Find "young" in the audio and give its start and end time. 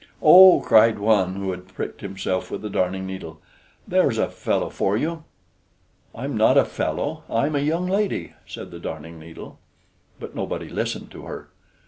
7.59-7.85